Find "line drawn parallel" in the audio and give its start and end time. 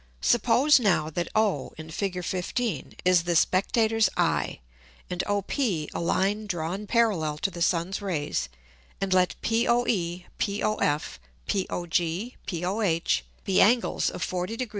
5.99-7.37